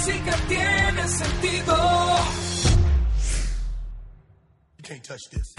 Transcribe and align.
música 0.00 0.34
tiene 0.48 1.08
sentido. 1.08 1.76
You 4.78 4.82
can't 4.82 5.04
touch 5.04 5.28
this. 5.30 5.54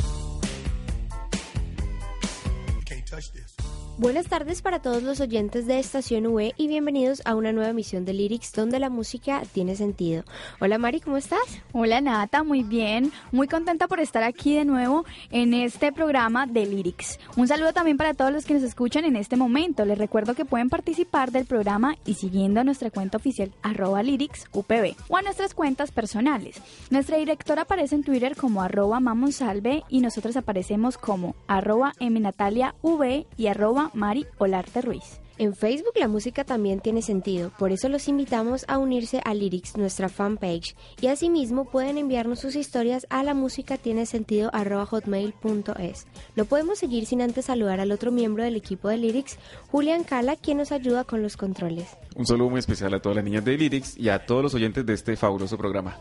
You 2.76 2.82
can't 2.86 3.06
touch 3.08 3.32
this. 3.34 3.71
Buenas 3.98 4.28
tardes 4.28 4.62
para 4.62 4.82
todos 4.82 5.04
los 5.04 5.20
oyentes 5.20 5.68
de 5.68 5.78
Estación 5.78 6.26
V 6.26 6.54
y 6.58 6.68
bienvenidos 6.68 7.22
a 7.26 7.36
una 7.36 7.52
nueva 7.52 7.70
emisión 7.70 8.04
de 8.04 8.14
Lyrics 8.14 8.54
donde 8.54 8.80
la 8.80 8.90
música 8.90 9.44
tiene 9.54 9.76
sentido. 9.76 10.24
Hola 10.60 10.78
Mari, 10.78 11.02
¿cómo 11.02 11.18
estás? 11.18 11.40
Hola 11.72 12.02
Nata, 12.02 12.44
muy 12.44 12.64
bien, 12.64 13.12
muy 13.32 13.48
contenta 13.48 13.88
por 13.88 14.00
estar 14.00 14.24
aquí 14.24 14.56
de 14.56 14.66
nuevo 14.66 15.06
en 15.30 15.54
este 15.54 15.92
programa 15.92 16.48
de 16.48 16.66
Lyrics. 16.66 17.20
Un 17.36 17.48
saludo 17.48 17.74
también 17.74 17.98
para 17.98 18.14
todos 18.14 18.32
los 18.32 18.46
que 18.46 18.54
nos 18.54 18.64
escuchan 18.64 19.04
en 19.06 19.18
este 19.18 19.36
momento. 19.36 19.86
Les 19.86 19.98
recuerdo 19.98 20.36
que 20.36 20.46
pueden 20.46 20.70
participar 20.70 21.32
del 21.32 21.46
programa 21.46 21.96
y 22.06 22.16
siguiendo 22.16 22.62
a 22.62 22.64
nuestra 22.64 22.90
cuenta 22.92 23.18
oficial 23.18 23.52
arroba 23.62 24.02
Lyrics 24.02 24.48
UPB 24.54 24.96
o 25.10 25.18
a 25.18 25.22
nuestras 25.22 25.54
cuentas 25.54 25.92
personales. 25.92 26.62
Nuestra 26.90 27.18
directora 27.18 27.64
aparece 27.64 27.96
en 27.96 28.04
Twitter 28.04 28.36
como 28.36 28.64
arroba 28.64 29.00
mamonsalve 29.00 29.84
y 29.90 30.00
nosotros 30.00 30.38
aparecemos 30.38 30.98
como 30.98 31.36
arroba 31.48 31.94
mnataliav 32.00 32.74
y 33.38 33.48
arroba 33.48 33.81
Mari 33.94 34.28
Olarte 34.38 34.82
Ruiz. 34.82 35.22
En 35.42 35.56
Facebook 35.56 35.94
la 35.96 36.08
música 36.08 36.44
también 36.44 36.82
tiene 36.82 37.02
sentido, 37.02 37.52
por 37.58 37.72
eso 37.72 37.90
los 37.90 38.08
invitamos 38.08 38.64
a 38.68 38.78
unirse 38.78 39.22
a 39.26 39.34
Lyrics, 39.34 39.76
nuestra 39.76 40.08
fanpage, 40.08 40.76
y 41.02 41.08
asimismo 41.08 41.66
pueden 41.66 41.98
enviarnos 41.98 42.40
sus 42.40 42.56
historias 42.56 43.08
a 43.10 43.24
la 43.24 43.34
música 43.34 43.78
tiene 43.78 44.06
sentido 44.06 44.52
hotmail.es. 44.52 46.06
No 46.36 46.46
podemos 46.46 46.78
seguir 46.78 47.08
sin 47.08 47.24
antes 47.24 47.46
saludar 47.46 47.80
al 47.80 47.92
otro 47.92 48.12
miembro 48.12 48.44
del 48.44 48.56
equipo 48.56 48.90
de 48.90 48.98
Lyrics, 48.98 49.40
Julián 49.72 50.04
Cala, 50.04 50.36
quien 50.36 50.60
nos 50.60 50.72
ayuda 50.72 51.06
con 51.06 51.24
los 51.24 51.38
controles. 51.38 51.88
Un 52.16 52.28
saludo 52.28 52.52
muy 52.52 52.60
especial 52.60 52.94
a 52.94 53.02
todas 53.02 53.16
las 53.16 53.26
niñas 53.26 53.44
de 53.44 53.58
Lyrics 53.58 53.98
y 53.98 54.10
a 54.10 54.24
todos 54.28 54.44
los 54.44 54.54
oyentes 54.54 54.86
de 54.86 54.94
este 54.94 55.16
fabuloso 55.16 55.58
programa. 55.58 55.98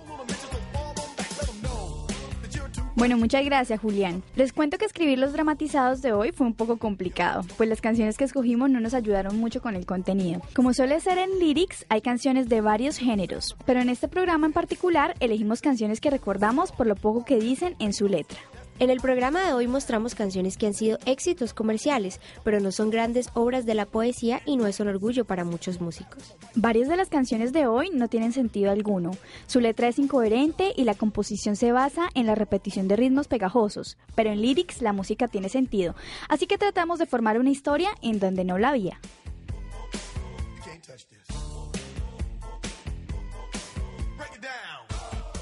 Bueno, 3.01 3.17
muchas 3.17 3.43
gracias 3.47 3.81
Julián. 3.81 4.23
Les 4.37 4.53
cuento 4.53 4.77
que 4.77 4.85
escribir 4.85 5.19
los 5.19 5.33
dramatizados 5.33 6.03
de 6.03 6.13
hoy 6.13 6.33
fue 6.33 6.47
un 6.47 6.53
poco 6.53 6.77
complicado, 6.77 7.47
pues 7.57 7.67
las 7.67 7.81
canciones 7.81 8.19
que 8.19 8.25
escogimos 8.25 8.69
no 8.69 8.79
nos 8.79 8.93
ayudaron 8.93 9.41
mucho 9.41 9.63
con 9.63 9.75
el 9.75 9.87
contenido. 9.87 10.43
Como 10.55 10.75
suele 10.75 11.01
ser 11.01 11.17
en 11.17 11.39
lyrics, 11.39 11.87
hay 11.89 12.03
canciones 12.03 12.51
de 12.51 12.61
varios 12.61 12.99
géneros, 12.99 13.57
pero 13.65 13.81
en 13.81 13.89
este 13.89 14.07
programa 14.07 14.49
en 14.49 14.53
particular 14.53 15.15
elegimos 15.21 15.63
canciones 15.63 15.99
que 15.99 16.11
recordamos 16.11 16.73
por 16.73 16.87
lo 16.87 16.95
poco 16.95 17.25
que 17.25 17.41
dicen 17.41 17.75
en 17.79 17.95
su 17.95 18.07
letra. 18.07 18.39
En 18.81 18.89
el 18.89 19.01
programa 19.01 19.45
de 19.45 19.53
hoy 19.53 19.69
mostramos 19.69 20.15
canciones 20.15 20.57
que 20.57 20.67
han 20.67 20.73
sido 20.73 20.99
éxitos 21.05 21.53
comerciales, 21.53 22.19
pero 22.43 22.61
no 22.61 22.73
son 22.73 22.89
grandes 22.89 23.29
obras 23.35 23.67
de 23.67 23.75
la 23.75 23.85
poesía 23.85 24.41
y 24.47 24.57
no 24.57 24.67
es 24.67 24.81
un 24.81 24.89
orgullo 24.89 25.27
para 25.27 25.45
muchos 25.45 25.83
músicos. 25.83 26.35
Varias 26.55 26.89
de 26.89 26.97
las 26.97 27.11
canciones 27.11 27.53
de 27.53 27.67
hoy 27.67 27.91
no 27.93 28.09
tienen 28.09 28.33
sentido 28.33 28.71
alguno. 28.71 29.11
Su 29.47 29.61
letra 29.61 29.89
es 29.89 29.99
incoherente 29.99 30.73
y 30.75 30.85
la 30.85 30.95
composición 30.95 31.57
se 31.57 31.73
basa 31.73 32.09
en 32.15 32.25
la 32.25 32.35
repetición 32.35 32.89
de 32.89 32.97
ritmos 32.97 33.29
pegajosos, 33.29 33.99
pero 34.15 34.31
en 34.31 34.41
lyrics 34.41 34.81
la 34.81 34.95
música 34.95 35.29
tiene 35.29 35.51
sentido, 35.51 35.95
así 36.31 36.47
que 36.47 36.57
tratamos 36.57 36.99
de 36.99 37.05
formar 37.05 37.39
una 37.39 37.51
historia 37.51 37.91
en 38.01 38.19
donde 38.19 38.45
no 38.45 38.57
la 38.57 38.71
había. 38.71 38.99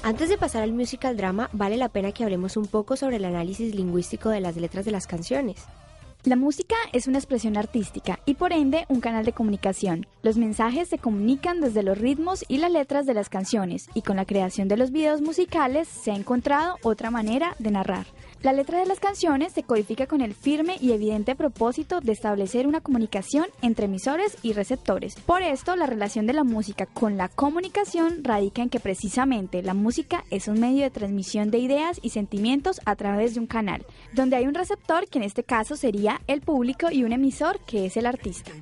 Antes 0.01 0.29
de 0.29 0.37
pasar 0.37 0.63
al 0.63 0.71
musical 0.71 1.17
drama, 1.17 1.49
vale 1.51 1.75
la 1.75 1.89
pena 1.89 2.13
que 2.13 2.23
hablemos 2.23 2.55
un 2.55 2.67
poco 2.67 2.95
sobre 2.95 3.17
el 3.17 3.25
análisis 3.25 3.75
lingüístico 3.75 4.29
de 4.29 4.39
las 4.39 4.55
letras 4.55 4.85
de 4.85 4.91
las 4.91 5.07
canciones. 5.07 5.65
La 6.23 6.37
música 6.37 6.75
es 6.93 7.07
una 7.07 7.17
expresión 7.17 7.57
artística 7.57 8.19
y 8.25 8.35
por 8.35 8.53
ende 8.53 8.85
un 8.87 9.01
canal 9.01 9.25
de 9.25 9.33
comunicación. 9.33 10.05
Los 10.21 10.37
mensajes 10.37 10.87
se 10.87 10.99
comunican 10.99 11.59
desde 11.59 11.83
los 11.83 11.97
ritmos 11.97 12.45
y 12.47 12.57
las 12.57 12.71
letras 12.71 13.05
de 13.05 13.13
las 13.13 13.29
canciones 13.29 13.89
y 13.93 14.01
con 14.01 14.15
la 14.15 14.25
creación 14.25 14.69
de 14.69 14.77
los 14.77 14.91
videos 14.91 15.21
musicales 15.21 15.87
se 15.87 16.11
ha 16.11 16.15
encontrado 16.15 16.77
otra 16.81 17.11
manera 17.11 17.55
de 17.59 17.71
narrar. 17.71 18.05
La 18.41 18.53
letra 18.53 18.79
de 18.79 18.85
las 18.85 19.01
canciones 19.01 19.51
se 19.51 19.63
codifica 19.63 20.07
con 20.07 20.21
el 20.21 20.33
firme 20.33 20.77
y 20.79 20.93
evidente 20.93 21.35
propósito 21.35 21.99
de 21.99 22.13
establecer 22.13 22.67
una 22.67 22.79
comunicación 22.79 23.47
entre 23.61 23.85
emisores 23.85 24.37
y 24.43 24.53
receptores. 24.53 25.15
Por 25.25 25.41
esto, 25.41 25.75
la 25.75 25.85
relación 25.85 26.25
de 26.25 26.31
la 26.31 26.45
música 26.45 26.85
con 26.85 27.17
la 27.17 27.27
comunicación 27.27 28.23
radica 28.23 28.61
en 28.61 28.69
que 28.69 28.79
precisamente 28.79 29.61
la 29.61 29.73
música 29.73 30.23
es 30.31 30.47
un 30.47 30.57
medio 30.57 30.83
de 30.83 30.89
transmisión 30.89 31.51
de 31.51 31.57
ideas 31.57 31.99
y 32.01 32.11
sentimientos 32.11 32.79
a 32.85 32.95
través 32.95 33.33
de 33.33 33.41
un 33.41 33.47
canal, 33.47 33.85
donde 34.13 34.37
hay 34.37 34.47
un 34.47 34.53
receptor 34.53 35.09
que 35.09 35.17
en 35.17 35.25
este 35.25 35.43
caso 35.43 35.75
sería 35.75 36.21
el 36.27 36.39
público 36.39 36.87
y 36.89 37.03
un 37.03 37.11
emisor 37.11 37.59
que 37.65 37.87
es 37.87 37.97
el 37.97 38.05
artista. 38.05 38.53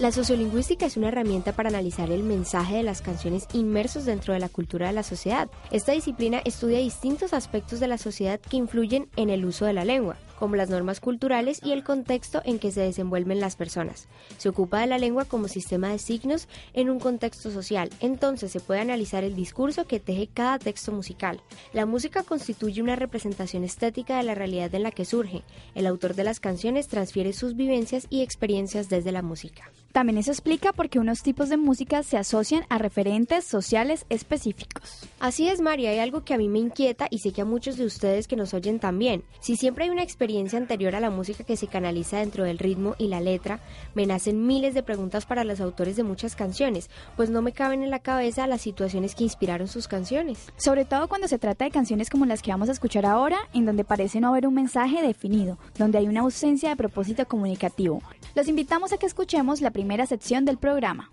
La 0.00 0.12
sociolingüística 0.12 0.86
es 0.86 0.96
una 0.96 1.08
herramienta 1.08 1.52
para 1.52 1.68
analizar 1.68 2.10
el 2.10 2.22
mensaje 2.22 2.76
de 2.76 2.82
las 2.82 3.02
canciones 3.02 3.46
inmersos 3.52 4.06
dentro 4.06 4.32
de 4.32 4.40
la 4.40 4.48
cultura 4.48 4.86
de 4.86 4.94
la 4.94 5.02
sociedad. 5.02 5.50
Esta 5.70 5.92
disciplina 5.92 6.40
estudia 6.46 6.78
distintos 6.78 7.34
aspectos 7.34 7.80
de 7.80 7.86
la 7.86 7.98
sociedad 7.98 8.40
que 8.40 8.56
influyen 8.56 9.10
en 9.16 9.28
el 9.28 9.44
uso 9.44 9.66
de 9.66 9.74
la 9.74 9.84
lengua, 9.84 10.16
como 10.38 10.56
las 10.56 10.70
normas 10.70 11.00
culturales 11.00 11.60
y 11.62 11.72
el 11.72 11.84
contexto 11.84 12.40
en 12.46 12.58
que 12.58 12.72
se 12.72 12.80
desenvuelven 12.80 13.40
las 13.40 13.56
personas. 13.56 14.08
Se 14.38 14.48
ocupa 14.48 14.80
de 14.80 14.86
la 14.86 14.96
lengua 14.96 15.26
como 15.26 15.48
sistema 15.48 15.90
de 15.90 15.98
signos 15.98 16.48
en 16.72 16.88
un 16.88 16.98
contexto 16.98 17.50
social, 17.50 17.90
entonces 18.00 18.50
se 18.50 18.60
puede 18.60 18.80
analizar 18.80 19.22
el 19.22 19.36
discurso 19.36 19.86
que 19.86 20.00
teje 20.00 20.30
cada 20.32 20.58
texto 20.58 20.92
musical. 20.92 21.42
La 21.74 21.84
música 21.84 22.22
constituye 22.22 22.80
una 22.80 22.96
representación 22.96 23.64
estética 23.64 24.16
de 24.16 24.22
la 24.22 24.34
realidad 24.34 24.74
en 24.74 24.82
la 24.82 24.92
que 24.92 25.04
surge. 25.04 25.42
El 25.74 25.86
autor 25.86 26.14
de 26.14 26.24
las 26.24 26.40
canciones 26.40 26.88
transfiere 26.88 27.34
sus 27.34 27.54
vivencias 27.54 28.06
y 28.08 28.22
experiencias 28.22 28.88
desde 28.88 29.12
la 29.12 29.20
música. 29.20 29.70
También 29.92 30.18
eso 30.18 30.30
explica 30.30 30.72
por 30.72 30.88
qué 30.88 31.00
unos 31.00 31.22
tipos 31.22 31.48
de 31.48 31.56
música 31.56 32.04
se 32.04 32.16
asocian 32.16 32.64
a 32.68 32.78
referentes 32.78 33.44
sociales 33.44 34.06
específicos. 34.08 35.08
Así 35.18 35.48
es, 35.48 35.60
María, 35.60 35.90
hay 35.90 35.98
algo 35.98 36.24
que 36.24 36.32
a 36.32 36.38
mí 36.38 36.48
me 36.48 36.60
inquieta 36.60 37.08
y 37.10 37.18
sé 37.18 37.32
que 37.32 37.42
a 37.42 37.44
muchos 37.44 37.76
de 37.76 37.84
ustedes 37.84 38.28
que 38.28 38.36
nos 38.36 38.54
oyen 38.54 38.78
también. 38.78 39.24
Si 39.40 39.56
siempre 39.56 39.84
hay 39.84 39.90
una 39.90 40.04
experiencia 40.04 40.60
anterior 40.60 40.94
a 40.94 41.00
la 41.00 41.10
música 41.10 41.42
que 41.42 41.56
se 41.56 41.66
canaliza 41.66 42.18
dentro 42.18 42.44
del 42.44 42.58
ritmo 42.58 42.94
y 42.98 43.08
la 43.08 43.20
letra, 43.20 43.58
me 43.94 44.06
nacen 44.06 44.46
miles 44.46 44.74
de 44.74 44.84
preguntas 44.84 45.26
para 45.26 45.42
los 45.42 45.60
autores 45.60 45.96
de 45.96 46.04
muchas 46.04 46.36
canciones, 46.36 46.88
pues 47.16 47.28
no 47.28 47.42
me 47.42 47.52
caben 47.52 47.82
en 47.82 47.90
la 47.90 47.98
cabeza 47.98 48.46
las 48.46 48.60
situaciones 48.60 49.16
que 49.16 49.24
inspiraron 49.24 49.66
sus 49.66 49.88
canciones. 49.88 50.52
Sobre 50.56 50.84
todo 50.84 51.08
cuando 51.08 51.26
se 51.26 51.40
trata 51.40 51.64
de 51.64 51.72
canciones 51.72 52.10
como 52.10 52.26
las 52.26 52.42
que 52.42 52.52
vamos 52.52 52.68
a 52.68 52.72
escuchar 52.72 53.06
ahora, 53.06 53.38
en 53.52 53.66
donde 53.66 53.82
parece 53.82 54.20
no 54.20 54.28
haber 54.28 54.46
un 54.46 54.54
mensaje 54.54 55.02
definido, 55.02 55.58
donde 55.76 55.98
hay 55.98 56.06
una 56.06 56.20
ausencia 56.20 56.68
de 56.68 56.76
propósito 56.76 57.26
comunicativo. 57.26 58.02
Los 58.36 58.46
invitamos 58.46 58.92
a 58.92 58.96
que 58.96 59.06
escuchemos 59.06 59.60
la 59.60 59.72
primera 59.72 59.79
sección 60.06 60.44
del 60.44 60.58
programa. 60.58 61.10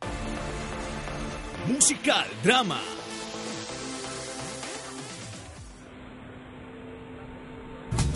Musical 1.67 2.25
Drama. 2.43 2.79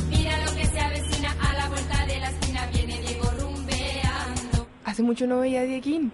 Mira 0.09 0.45
lo 0.45 0.55
que 0.55 0.65
se 0.65 0.79
avecina 0.79 1.35
a 1.41 1.53
la 1.53 1.69
vuelta 1.69 2.05
de 2.05 2.19
la 2.19 2.29
esquina, 2.29 2.67
viene 2.73 2.99
Diego 3.01 3.31
rumbeando. 3.39 4.67
Hace 4.85 5.03
mucho 5.03 5.27
no 5.27 5.39
veía 5.39 5.61
a 5.61 5.63
Dieguín. 5.63 6.11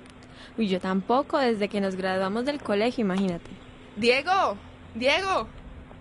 Uy, 0.57 0.67
yo 0.67 0.79
tampoco, 0.79 1.37
desde 1.37 1.67
que 1.69 1.81
nos 1.81 1.95
graduamos 1.95 2.45
del 2.45 2.61
colegio, 2.61 3.03
imagínate. 3.03 3.49
¡Diego! 3.95 4.57
¡Diego! 4.95 5.47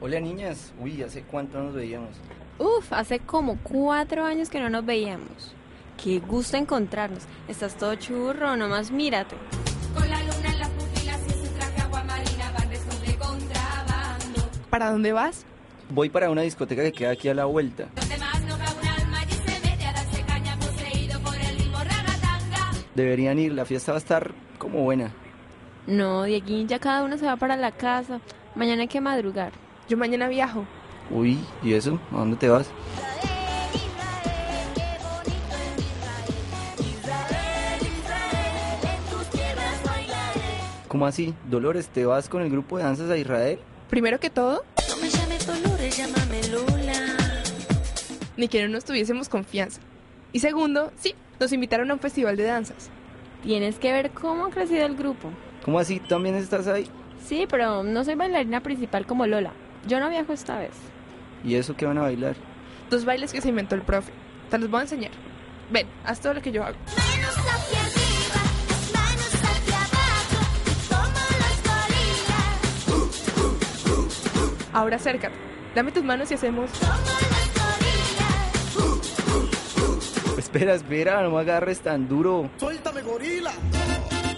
Hola 0.00 0.20
niñas, 0.20 0.72
uy, 0.80 1.02
¿hace 1.02 1.22
cuánto 1.22 1.58
nos 1.58 1.74
veíamos? 1.74 2.10
Uf, 2.58 2.92
hace 2.92 3.18
como 3.18 3.58
cuatro 3.62 4.24
años 4.24 4.48
que 4.50 4.60
no 4.60 4.68
nos 4.70 4.84
veíamos. 4.84 5.54
Qué 6.02 6.20
gusto 6.20 6.56
encontrarnos. 6.56 7.24
Estás 7.48 7.76
todo 7.76 7.94
churro, 7.94 8.56
nomás 8.56 8.90
mírate. 8.90 9.36
Con 9.94 10.08
la 10.08 10.20
luna 10.20 10.52
en 10.52 10.58
las 10.58 10.68
pupilas 10.70 11.20
y 11.26 11.48
traje 11.58 11.80
agua 11.80 12.04
marina 12.04 12.52
van 12.56 12.68
de 12.68 13.16
contrabando. 13.16 14.50
¿Para 14.70 14.90
dónde 14.90 15.12
vas? 15.12 15.44
Voy 15.90 16.10
para 16.10 16.30
una 16.30 16.42
discoteca 16.42 16.82
que 16.82 16.92
queda 16.92 17.10
aquí 17.10 17.28
a 17.28 17.34
la 17.34 17.46
vuelta. 17.46 17.88
Los 17.96 18.08
demás 18.08 18.42
no 18.42 18.58
cabe 18.58 18.80
un 18.82 18.88
alma 18.88 19.24
y 19.24 19.32
se 19.32 19.60
mete 19.68 19.86
a 19.86 19.92
darse 19.92 20.22
caña 20.22 20.56
poseído 20.58 21.20
por 21.20 21.34
el 21.34 21.56
ritmo 21.58 21.78
ragatanga. 21.78 22.72
Deberían 22.94 23.38
ir, 23.38 23.52
la 23.52 23.64
fiesta 23.64 23.92
va 23.92 23.98
a 23.98 24.00
estar 24.00 24.32
como 24.58 24.82
buena. 24.82 25.12
No, 25.86 26.24
Dieguín, 26.24 26.68
ya 26.68 26.78
cada 26.78 27.04
uno 27.04 27.16
se 27.16 27.26
va 27.26 27.36
para 27.36 27.56
la 27.56 27.72
casa. 27.72 28.20
Mañana 28.54 28.82
hay 28.82 28.88
que 28.88 29.00
madrugar. 29.00 29.52
Yo 29.88 29.96
mañana 29.96 30.28
viajo. 30.28 30.64
Uy, 31.10 31.38
¿y 31.62 31.74
eso? 31.74 32.00
¿A 32.12 32.16
dónde 32.16 32.36
te 32.36 32.48
vas? 32.48 32.68
¿Cómo 40.96 41.04
así? 41.04 41.34
Dolores, 41.50 41.88
¿te 41.90 42.06
vas 42.06 42.26
con 42.30 42.40
el 42.40 42.48
grupo 42.48 42.78
de 42.78 42.84
danzas 42.84 43.10
a 43.10 43.18
Israel? 43.18 43.58
Primero 43.90 44.18
que 44.18 44.30
todo, 44.30 44.64
No 44.88 44.96
me 44.96 45.10
llames 45.10 45.46
Dolores, 45.46 45.94
llámame 45.94 46.48
Lola. 46.48 47.16
ni 48.38 48.48
que 48.48 48.62
no 48.62 48.70
nos 48.72 48.86
tuviésemos 48.86 49.28
confianza. 49.28 49.82
Y 50.32 50.40
segundo, 50.40 50.90
sí, 50.96 51.14
nos 51.38 51.52
invitaron 51.52 51.90
a 51.90 51.92
un 51.92 52.00
festival 52.00 52.38
de 52.38 52.44
danzas. 52.44 52.88
Tienes 53.42 53.78
que 53.78 53.92
ver 53.92 54.10
cómo 54.12 54.46
ha 54.46 54.50
crecido 54.50 54.86
el 54.86 54.96
grupo. 54.96 55.28
¿Cómo 55.66 55.78
así? 55.78 56.00
¿También 56.00 56.34
estás 56.34 56.66
ahí? 56.66 56.88
Sí, 57.22 57.46
pero 57.46 57.82
no 57.82 58.02
soy 58.02 58.14
bailarina 58.14 58.62
principal 58.62 59.04
como 59.04 59.26
Lola. 59.26 59.52
Yo 59.86 60.00
no 60.00 60.08
viajo 60.08 60.32
esta 60.32 60.58
vez. 60.58 60.72
¿Y 61.44 61.56
eso 61.56 61.76
qué 61.76 61.84
van 61.84 61.98
a 61.98 62.02
bailar? 62.04 62.36
Dos 62.88 63.04
bailes 63.04 63.34
que 63.34 63.42
se 63.42 63.50
inventó 63.50 63.74
el 63.74 63.82
profe. 63.82 64.12
Te 64.48 64.56
los 64.56 64.70
voy 64.70 64.78
a 64.78 64.84
enseñar. 64.84 65.10
Ven, 65.70 65.86
haz 66.06 66.20
todo 66.20 66.32
lo 66.32 66.40
que 66.40 66.52
yo 66.52 66.64
hago. 66.64 66.78
Ahora 74.76 74.96
acércate. 74.96 75.34
Dame 75.74 75.90
tus 75.90 76.04
manos 76.04 76.30
y 76.30 76.34
hacemos... 76.34 76.70
Espera, 80.36 80.74
espera, 80.74 81.22
no 81.22 81.30
me 81.30 81.40
agarres 81.40 81.80
tan 81.80 82.06
duro. 82.06 82.50
Suéltame, 82.58 83.00
gorila. 83.00 83.52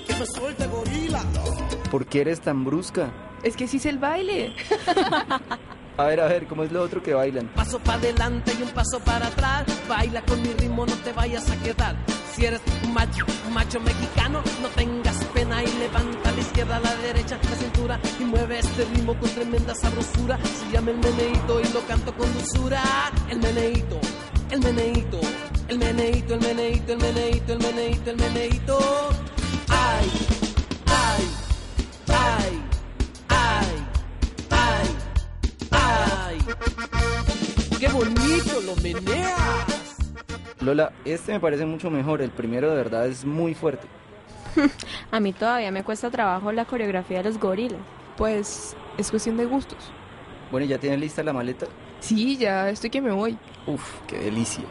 Que 0.06 0.14
me 0.14 0.25
suelte, 0.25 0.69
gorila. 0.69 1.25
¿Por 1.90 2.06
qué 2.06 2.20
eres 2.20 2.40
tan 2.40 2.64
brusca? 2.64 3.11
Es 3.43 3.56
que 3.56 3.67
sí 3.67 3.79
es 3.79 3.87
el 3.87 3.99
baile. 3.99 4.55
A 5.96 6.05
ver, 6.05 6.20
a 6.20 6.29
ver, 6.29 6.46
¿cómo 6.46 6.62
es 6.62 6.70
lo 6.70 6.82
otro 6.82 7.02
que 7.02 7.14
bailan? 7.14 7.49
Paso 7.49 7.81
para 7.81 7.99
adelante 7.99 8.52
y 8.56 8.62
un 8.62 8.70
paso 8.70 9.00
para 9.00 9.26
atrás. 9.26 9.64
Baila 9.88 10.23
con 10.23 10.41
mi 10.41 10.52
ritmo, 10.52 10.87
no 10.87 10.94
te 10.99 11.12
vayas 11.12 11.50
a 11.50 11.56
quedar. 11.56 11.96
Si 12.38 12.46
eres 12.46 12.61
un 12.85 12.94
macho, 12.94 13.26
un 13.49 13.52
macho 13.52 13.81
mexicano, 13.81 14.40
no 14.62 14.69
tengas 14.69 15.25
pena 15.35 15.61
y 15.64 15.67
levanta 15.76 16.31
la 16.31 16.40
izquierda, 16.40 16.76
a 16.76 16.81
la 16.81 16.94
derecha, 16.94 17.37
la 17.43 17.56
cintura 17.56 18.00
y 18.20 18.23
mueve 18.23 18.61
este 18.61 18.85
ritmo 18.85 19.19
con 19.19 19.29
tremenda 19.31 19.75
sabrosura. 19.75 20.38
Se 20.44 20.70
llama 20.70 20.93
el 20.93 20.99
meneíto 20.99 21.61
y 21.61 21.64
lo 21.73 21.85
canto 21.88 22.17
con 22.17 22.32
dulzura. 22.32 22.81
El 23.29 23.40
meneíto, 23.40 23.99
el 24.52 24.61
meneíto, 24.61 25.20
el 25.67 25.79
meneíto, 25.81 26.35
el 26.35 26.40
meneíto, 26.40 26.93
el 26.93 26.99
meneíto, 27.00 27.52
el 27.55 27.58
meneíto, 27.58 28.11
el 28.11 28.17
meneíto. 28.17 28.79
Ay, 29.67 30.11
ay, 30.87 31.25
ay, 32.06 32.62
ay, 33.31 33.67
ay, 34.50 34.96
ay. 35.73 36.38
¡Qué 37.81 37.88
bonito 37.88 38.61
lo 38.61 38.76
meneas! 38.76 39.88
Lola, 40.69 40.93
este 41.06 41.32
me 41.32 41.41
parece 41.41 41.65
mucho 41.65 41.91
mejor. 41.91 42.20
El 42.20 42.29
primero 42.29 42.69
de 42.69 42.76
verdad 42.76 43.06
es 43.06 43.25
muy 43.25 43.55
fuerte. 43.55 43.87
A 45.11 45.19
mí 45.19 45.32
todavía 45.32 45.70
me 45.70 45.82
cuesta 45.82 46.11
trabajo 46.11 46.53
la 46.53 46.67
coreografía 46.67 47.19
de 47.19 47.25
los 47.25 47.38
gorilas. 47.38 47.81
Pues 48.19 48.76
es 48.99 49.11
cuestión 49.11 49.38
de 49.38 49.47
gustos. 49.47 49.79
Bueno, 50.53 50.67
¿ya 50.67 50.76
tienes 50.76 51.00
lista 51.00 51.23
la 51.23 51.32
maleta? 51.32 51.65
Sí, 52.00 52.37
ya 52.37 52.69
estoy 52.69 52.91
que 52.91 53.00
me 53.00 53.12
voy. 53.12 53.38
Uf, 53.67 53.82
qué 54.06 54.19
delicia. 54.19 54.65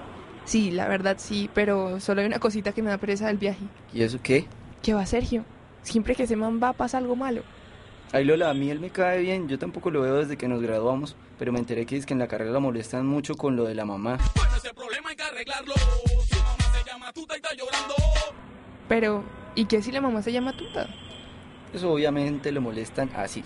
Sí, 0.45 0.69
la 0.69 0.87
verdad 0.87 1.15
sí, 1.17 1.49
pero 1.55 1.99
solo 1.99 2.21
hay 2.21 2.27
una 2.27 2.37
cosita 2.37 2.73
que 2.73 2.83
me 2.83 2.91
da 2.91 2.99
pereza 2.99 3.25
del 3.25 3.37
viaje. 3.37 3.65
¿Y 3.91 4.03
eso 4.03 4.19
qué? 4.21 4.45
¿Qué 4.83 4.93
va 4.93 5.03
Sergio? 5.07 5.45
Siempre 5.81 6.13
que 6.13 6.23
ese 6.23 6.35
man 6.35 6.59
va 6.61 6.73
pasa 6.73 6.99
algo 6.99 7.15
malo. 7.15 7.41
Ay, 8.11 8.23
Lola, 8.23 8.51
a 8.51 8.53
mí 8.53 8.69
él 8.69 8.79
me 8.79 8.91
cae 8.91 9.19
bien. 9.19 9.49
Yo 9.49 9.57
tampoco 9.57 9.89
lo 9.89 10.01
veo 10.01 10.17
desde 10.17 10.37
que 10.37 10.47
nos 10.47 10.61
graduamos. 10.61 11.15
Pero 11.39 11.51
me 11.51 11.59
enteré 11.59 11.85
que 11.87 11.97
es 11.97 12.05
que 12.05 12.13
en 12.13 12.19
la 12.19 12.27
carrera 12.27 12.51
lo 12.51 12.61
molestan 12.61 13.07
mucho 13.07 13.35
con 13.35 13.55
lo 13.55 13.65
de 13.65 13.75
la 13.75 13.85
mamá. 13.85 14.17
Pero, 18.87 19.23
¿y 19.55 19.65
qué 19.65 19.81
si 19.81 19.91
la 19.91 20.01
mamá 20.01 20.21
se 20.21 20.31
llama 20.31 20.55
Tuta? 20.55 20.87
Eso 21.73 21.91
obviamente 21.91 22.51
lo 22.51 22.61
molestan 22.61 23.09
así. 23.15 23.43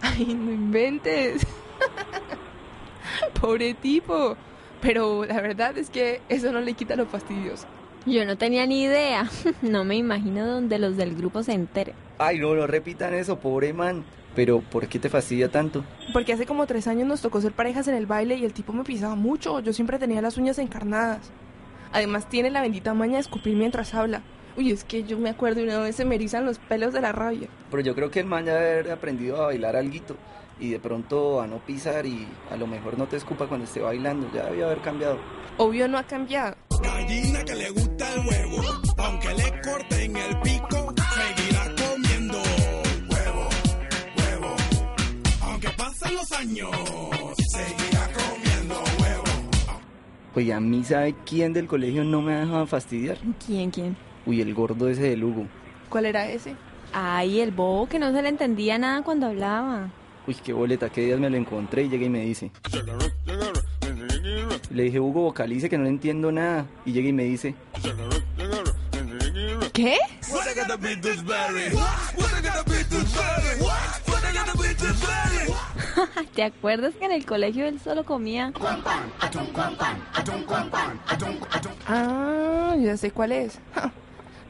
Ay, 0.00 0.34
no 0.34 0.52
inventes. 0.52 1.46
Pobre 3.40 3.74
tipo. 3.74 4.36
Pero 4.80 5.24
la 5.24 5.40
verdad 5.40 5.76
es 5.78 5.90
que 5.90 6.20
eso 6.28 6.52
no 6.52 6.60
le 6.60 6.74
quita 6.74 6.96
lo 6.96 7.06
fastidioso. 7.06 7.66
Yo 8.06 8.24
no 8.24 8.36
tenía 8.36 8.66
ni 8.66 8.82
idea. 8.82 9.28
No 9.62 9.84
me 9.84 9.96
imagino 9.96 10.46
donde 10.46 10.78
los 10.78 10.96
del 10.96 11.14
grupo 11.14 11.42
se 11.42 11.52
enteren. 11.52 11.94
Ay, 12.18 12.38
no, 12.38 12.54
no 12.54 12.66
repitan 12.66 13.14
eso, 13.14 13.38
pobre 13.38 13.72
man. 13.72 14.04
Pero, 14.34 14.60
¿por 14.60 14.88
qué 14.88 14.98
te 14.98 15.08
fastidia 15.08 15.48
tanto? 15.48 15.84
Porque 16.12 16.32
hace 16.32 16.46
como 16.46 16.66
tres 16.66 16.86
años 16.88 17.06
nos 17.06 17.20
tocó 17.20 17.40
ser 17.40 17.52
parejas 17.52 17.86
en 17.88 17.94
el 17.94 18.06
baile 18.06 18.36
y 18.36 18.44
el 18.44 18.52
tipo 18.52 18.72
me 18.72 18.84
pisaba 18.84 19.14
mucho. 19.14 19.60
Yo 19.60 19.72
siempre 19.72 19.98
tenía 19.98 20.20
las 20.20 20.36
uñas 20.36 20.58
encarnadas. 20.58 21.30
Además 21.92 22.28
tiene 22.28 22.50
la 22.50 22.60
bendita 22.60 22.92
maña 22.94 23.14
de 23.14 23.20
escupir 23.20 23.56
mientras 23.56 23.94
habla. 23.94 24.22
Uy, 24.56 24.70
es 24.72 24.84
que 24.84 25.04
yo 25.04 25.18
me 25.18 25.30
acuerdo 25.30 25.60
y 25.60 25.64
una 25.64 25.78
vez 25.78 25.96
se 25.96 26.04
me 26.04 26.16
erizan 26.16 26.44
los 26.44 26.58
pelos 26.58 26.92
de 26.92 27.00
la 27.00 27.12
rabia. 27.12 27.48
Pero 27.70 27.82
yo 27.82 27.94
creo 27.94 28.10
que 28.10 28.20
el 28.20 28.26
man 28.26 28.44
ya 28.44 28.54
debe 28.54 28.72
haber 28.72 28.90
aprendido 28.92 29.36
a 29.42 29.46
bailar 29.46 29.76
alguito. 29.76 30.16
Y 30.60 30.70
de 30.70 30.78
pronto 30.78 31.40
a 31.40 31.46
no 31.46 31.58
pisar 31.58 32.06
y 32.06 32.26
a 32.50 32.56
lo 32.56 32.66
mejor 32.66 32.96
no 32.96 33.06
te 33.06 33.16
escupa 33.16 33.46
cuando 33.46 33.64
esté 33.64 33.80
bailando. 33.80 34.30
Ya 34.32 34.46
debía 34.46 34.66
haber 34.66 34.80
cambiado. 34.80 35.18
Obvio 35.56 35.88
no 35.88 35.98
ha 35.98 36.04
cambiado. 36.04 36.56
Gallina 36.82 37.44
que 37.44 37.54
le 37.54 37.70
gusta 37.70 38.14
el 38.14 38.26
huevo. 38.26 38.62
Aunque 38.98 39.34
le 39.34 39.60
corten 39.62 40.16
el 40.16 40.40
pico, 40.40 40.94
años, 46.38 46.70
seguirá 47.48 48.08
comiendo 48.12 48.74
huevo. 49.00 49.24
Oye, 50.34 50.52
a 50.52 50.60
mí, 50.60 50.84
¿sabe 50.84 51.14
quién 51.24 51.52
del 51.52 51.66
colegio 51.66 52.04
no 52.04 52.22
me 52.22 52.34
ha 52.34 52.40
dejado 52.40 52.66
fastidiar? 52.66 53.18
¿Quién, 53.44 53.70
quién? 53.70 53.96
Uy, 54.26 54.40
el 54.40 54.54
gordo 54.54 54.88
ese 54.88 55.02
de 55.02 55.16
Lugo. 55.16 55.46
¿Cuál 55.88 56.06
era 56.06 56.28
ese? 56.28 56.54
Ay, 56.92 57.40
el 57.40 57.50
bobo 57.50 57.88
que 57.88 57.98
no 57.98 58.12
se 58.12 58.22
le 58.22 58.28
entendía 58.28 58.78
nada 58.78 59.02
cuando 59.02 59.26
hablaba. 59.26 59.90
Uy, 60.26 60.34
qué 60.34 60.52
boleta, 60.52 60.88
qué 60.90 61.02
días 61.02 61.20
me 61.20 61.28
lo 61.28 61.36
encontré 61.36 61.84
y 61.84 61.88
llega 61.88 62.06
y 62.06 62.10
me 62.10 62.20
dice. 62.20 62.50
Le 64.70 64.82
dije, 64.84 64.98
Hugo, 64.98 65.22
vocalice 65.22 65.68
que 65.68 65.76
no 65.76 65.84
le 65.84 65.90
entiendo 65.90 66.32
nada. 66.32 66.66
Y 66.84 66.92
llega 66.92 67.08
y 67.08 67.12
me 67.12 67.24
dice, 67.24 67.54
¿Qué? 69.72 69.98
¿Te 76.34 76.42
acuerdas 76.42 76.94
que 76.98 77.04
en 77.04 77.12
el 77.12 77.24
colegio 77.24 77.66
él 77.66 77.80
solo 77.80 78.04
comía? 78.04 78.52
Ah, 81.86 82.74
ya 82.78 82.96
sé 82.96 83.10
cuál 83.10 83.32
es. 83.32 83.58
Ja, 83.74 83.92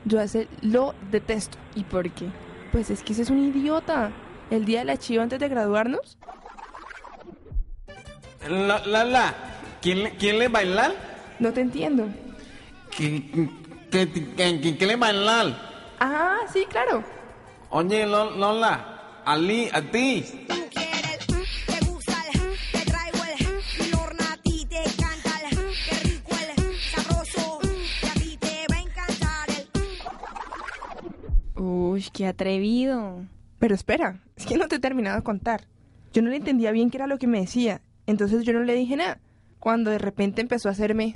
Yo 0.05 0.21
a 0.21 0.25
ese 0.25 0.49
lo 0.63 0.95
detesto. 1.11 1.59
¿Y 1.75 1.85
por 1.85 2.11
qué? 2.11 2.27
Pues 2.73 2.91
es 2.91 3.03
que 3.03 3.13
ese 3.13 3.23
es 3.23 3.31
un 3.31 3.39
idiota. 3.39 4.11
El 4.51 4.65
día 4.65 4.81
de 4.81 4.85
la 4.85 4.97
chiva 4.99 5.23
antes 5.23 5.41
de 5.41 5.49
graduarnos, 5.49 6.19
La, 8.49 8.79
la, 8.87 9.05
la. 9.05 9.35
¿Quién, 9.81 10.03
le- 10.05 10.17
quién 10.17 10.39
le 10.39 10.49
bailar? 10.49 10.93
no 11.39 11.53
te 11.53 11.61
entiendo. 11.63 12.07
¿Qué, 12.97 13.23
qué, 13.91 14.11
qué, 14.37 14.61
qué- 14.61 14.77
qué 14.79 14.87
le 14.87 14.97
bailar? 14.97 15.57
Ah, 15.99 16.39
sí, 16.53 16.67
claro. 16.69 17.03
Oye, 17.71 18.07
Lo- 18.07 18.31
Lola, 18.37 18.94
Ali, 19.27 19.71
a 19.73 19.81
ti. 19.81 20.25
Uy, 31.57 32.07
qué 32.13 32.27
atrevido. 32.27 33.25
Pero 33.59 33.75
espera, 33.75 34.21
es 34.37 34.45
que 34.45 34.59
no 34.59 34.69
te 34.69 34.77
he 34.77 34.79
terminado 34.79 35.17
de 35.17 35.23
contar. 35.23 35.69
Yo 36.13 36.21
no 36.21 36.29
le 36.29 36.37
entendía 36.37 36.71
bien 36.71 36.91
qué 36.91 36.99
era 36.99 37.07
lo 37.07 37.19
que 37.19 37.27
me 37.27 37.41
decía, 37.41 37.81
entonces 38.07 38.45
yo 38.45 38.53
no 38.53 38.63
le 38.63 38.75
dije 38.75 38.97
nada. 38.97 39.21
Cuando 39.59 39.91
de 39.91 39.99
repente 39.99 40.43
empezó 40.43 40.69
a 40.69 40.73
hacerme... 40.73 41.15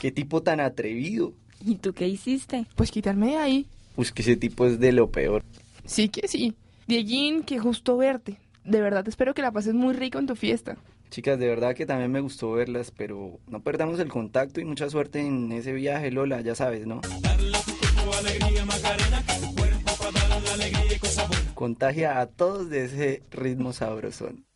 qué 0.00 0.12
tipo 0.12 0.42
tan 0.42 0.60
atrevido. 0.60 1.32
¿Y 1.60 1.76
tú 1.76 1.92
qué 1.92 2.06
hiciste? 2.06 2.66
Pues 2.76 2.92
quitarme 2.92 3.28
de 3.28 3.36
ahí. 3.36 3.68
Pues 3.94 4.12
que 4.12 4.22
ese 4.22 4.36
tipo 4.36 4.66
es 4.66 4.78
de 4.80 4.92
lo 4.92 5.10
peor. 5.10 5.44
Sí 5.84 6.08
que 6.08 6.28
sí. 6.28 6.54
Dieguín, 6.86 7.42
qué 7.42 7.58
justo 7.58 7.96
verte. 7.96 8.38
De 8.64 8.80
verdad 8.80 9.06
espero 9.08 9.34
que 9.34 9.42
la 9.42 9.52
pases 9.52 9.74
muy 9.74 9.94
rico 9.94 10.18
en 10.18 10.26
tu 10.26 10.36
fiesta. 10.36 10.76
Chicas, 11.10 11.38
de 11.38 11.46
verdad 11.46 11.74
que 11.74 11.84
también 11.84 12.10
me 12.10 12.20
gustó 12.20 12.52
verlas, 12.52 12.90
pero 12.90 13.38
no 13.46 13.60
perdamos 13.60 14.00
el 14.00 14.08
contacto 14.08 14.60
y 14.60 14.64
mucha 14.64 14.88
suerte 14.88 15.20
en 15.20 15.52
ese 15.52 15.72
viaje, 15.72 16.10
Lola, 16.10 16.40
ya 16.40 16.54
sabes, 16.54 16.86
¿no? 16.86 17.02
Contagia 21.54 22.18
a 22.18 22.26
todos 22.26 22.70
de 22.70 22.84
ese 22.84 23.22
ritmo 23.30 23.72
sabrosón. 23.72 24.46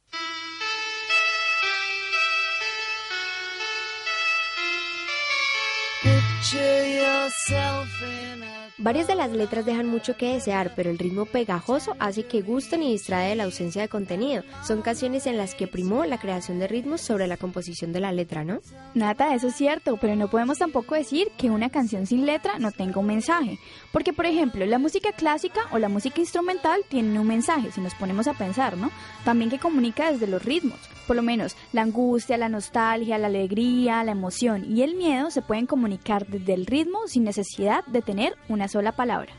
Varias 8.79 9.07
de 9.07 9.15
las 9.15 9.33
letras 9.33 9.65
dejan 9.65 9.87
mucho 9.87 10.19
que 10.19 10.35
desear, 10.35 10.75
pero 10.77 10.91
el 10.91 10.99
ritmo 10.99 11.25
pegajoso 11.25 11.97
hace 11.99 12.27
que 12.27 12.43
gusten 12.43 12.83
y 12.83 12.93
distrae 12.93 13.31
de 13.31 13.35
la 13.35 13.45
ausencia 13.45 13.81
de 13.81 13.89
contenido. 13.89 14.43
Son 14.67 14.83
canciones 14.83 15.27
en 15.27 15.39
las 15.39 15.55
que 15.55 15.67
primó 15.67 16.05
la 16.05 16.19
creación 16.19 16.59
de 16.59 16.69
ritmos 16.69 17.01
sobre 17.01 17.27
la 17.27 17.39
composición 17.39 17.95
de 17.95 18.01
la 18.01 18.13
letra, 18.13 18.45
¿no? 18.45 18.61
Nata, 18.93 19.35
eso 19.35 19.49
es 19.49 19.55
cierto, 19.55 19.97
pero 19.97 20.15
no 20.15 20.29
podemos 20.29 20.59
tampoco 20.59 20.95
decir 20.95 21.29
que 21.39 21.49
una 21.49 21.71
canción 21.71 22.07
sin 22.07 22.27
letra 22.27 22.59
no 22.59 22.71
tenga 22.71 23.01
un 23.01 23.07
mensaje. 23.07 23.59
Porque, 23.93 24.13
por 24.13 24.27
ejemplo, 24.27 24.67
la 24.67 24.79
música 24.79 25.11
clásica 25.13 25.61
o 25.73 25.79
la 25.79 25.89
música 25.89 26.21
instrumental 26.21 26.83
tienen 26.91 27.17
un 27.17 27.27
mensaje, 27.27 27.73
si 27.73 27.81
nos 27.81 27.95
ponemos 27.95 28.27
a 28.27 28.35
pensar, 28.35 28.77
¿no? 28.77 28.91
También 29.25 29.49
que 29.49 29.59
comunica 29.59 30.13
desde 30.13 30.27
los 30.27 30.45
ritmos. 30.45 30.79
Por 31.07 31.17
lo 31.17 31.23
menos, 31.23 31.57
la 31.73 31.83
angustia, 31.83 32.37
la 32.37 32.49
nostalgia, 32.49 33.17
la 33.17 33.29
alegría, 33.29 34.05
la 34.05 34.13
emoción 34.13 34.67
y 34.69 34.83
el 34.83 34.97
miedo 34.97 35.31
se 35.31 35.41
pueden 35.41 35.67
comunicar 35.67 36.27
desde 36.27 36.53
el 36.53 36.67
ritmo 36.67 37.07
sin 37.07 37.25
necesidad 37.25 37.87
de 37.87 38.03
tener 38.03 38.35
una 38.49 38.66
sola 38.69 38.93
palabra. 38.93 39.33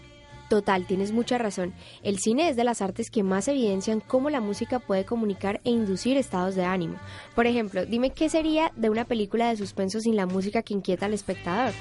Total, 0.50 0.86
tienes 0.86 1.12
mucha 1.12 1.38
razón. 1.38 1.74
El 2.04 2.20
cine 2.20 2.50
es 2.50 2.56
de 2.56 2.64
las 2.64 2.82
artes 2.82 3.12
que 3.12 3.24
más 3.24 3.50
evidencian 3.50 4.00
cómo 4.00 4.30
la 4.30 4.40
música 4.40 4.80
puede 4.80 5.04
comunicar 5.04 5.60
e 5.66 5.72
inducir 5.72 6.16
estados 6.16 6.56
de 6.56 6.64
ánimo. 6.64 6.96
Por 7.36 7.48
ejemplo, 7.48 7.86
dime 7.86 8.12
qué 8.12 8.30
sería 8.30 8.72
de 8.76 8.90
una 8.90 9.04
película 9.04 9.50
de 9.50 9.58
suspenso 9.58 10.00
sin 10.00 10.16
la 10.16 10.26
música 10.26 10.62
que 10.62 10.74
inquieta 10.74 11.08
al 11.08 11.14
espectador. 11.14 11.74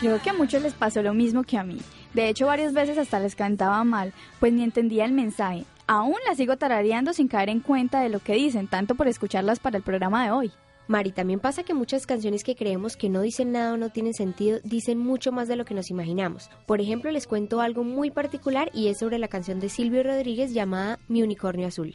Creo 0.00 0.20
que 0.20 0.30
a 0.30 0.34
muchos 0.34 0.60
les 0.62 0.74
pasó 0.74 1.00
lo 1.00 1.14
mismo 1.14 1.44
que 1.44 1.56
a 1.56 1.62
mí. 1.62 1.78
De 2.12 2.28
hecho, 2.28 2.46
varias 2.46 2.72
veces 2.72 2.98
hasta 2.98 3.20
les 3.20 3.36
cantaba 3.36 3.84
mal, 3.84 4.12
pues 4.40 4.52
ni 4.52 4.64
entendía 4.64 5.04
el 5.04 5.12
mensaje. 5.12 5.64
Aún 5.94 6.16
la 6.26 6.34
sigo 6.34 6.56
tarareando 6.56 7.12
sin 7.12 7.28
caer 7.28 7.50
en 7.50 7.60
cuenta 7.60 8.00
de 8.00 8.08
lo 8.08 8.18
que 8.18 8.32
dicen, 8.32 8.66
tanto 8.66 8.94
por 8.94 9.08
escucharlas 9.08 9.60
para 9.60 9.76
el 9.76 9.82
programa 9.82 10.24
de 10.24 10.30
hoy. 10.30 10.50
Mari, 10.88 11.12
también 11.12 11.38
pasa 11.38 11.64
que 11.64 11.74
muchas 11.74 12.06
canciones 12.06 12.44
que 12.44 12.56
creemos 12.56 12.96
que 12.96 13.10
no 13.10 13.20
dicen 13.20 13.52
nada 13.52 13.74
o 13.74 13.76
no 13.76 13.90
tienen 13.90 14.14
sentido 14.14 14.58
dicen 14.64 14.98
mucho 14.98 15.32
más 15.32 15.48
de 15.48 15.56
lo 15.56 15.66
que 15.66 15.74
nos 15.74 15.90
imaginamos. 15.90 16.48
Por 16.66 16.80
ejemplo, 16.80 17.10
les 17.10 17.26
cuento 17.26 17.60
algo 17.60 17.84
muy 17.84 18.10
particular 18.10 18.70
y 18.72 18.88
es 18.88 19.00
sobre 19.00 19.18
la 19.18 19.28
canción 19.28 19.60
de 19.60 19.68
Silvio 19.68 20.02
Rodríguez 20.02 20.54
llamada 20.54 20.98
Mi 21.08 21.22
unicornio 21.22 21.66
azul. 21.66 21.94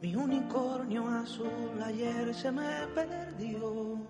Mi 0.00 0.14
unicornio 0.14 1.08
azul 1.08 1.82
ayer 1.84 2.32
se 2.32 2.52
me 2.52 2.86
perdió. 2.94 4.06